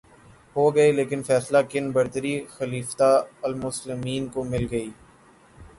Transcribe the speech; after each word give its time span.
ہوگئے 0.55 0.91
لیکن 0.91 1.21
فیصلہ 1.23 1.57
کن 1.69 1.91
برتری 1.91 2.33
خلیفتہ 2.49 3.11
المسلمین 3.43 4.27
کو 4.33 4.43
مل 4.43 4.65
گئ 4.71 4.87